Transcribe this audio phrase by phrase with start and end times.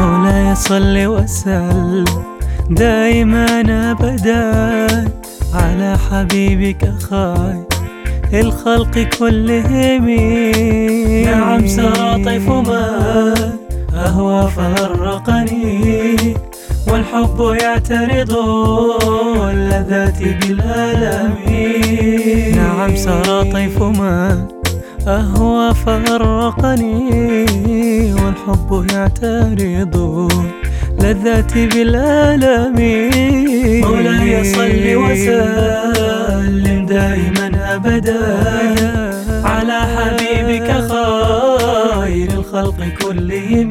[0.00, 2.04] مولاي صل وسلم
[2.70, 3.46] دائما
[3.90, 5.10] ابدا.
[5.54, 7.64] على حبيبك خير
[8.32, 10.06] الخلق كلهم.
[11.24, 12.84] نعم سرى طيف ما
[13.94, 16.16] أهوى فرقني.
[16.88, 18.32] والحب يعترض
[19.50, 21.34] اللذات بالآلام.
[22.56, 24.46] نعم سرى طيف ما
[25.06, 27.69] أهوى فرقني.
[28.50, 29.96] الحب يعترض
[31.00, 32.78] لذاتي بالألم
[33.84, 38.20] مولاي صل وسلم دائما أبدا.
[39.44, 43.70] على حبيبك خير الخلق كلهم.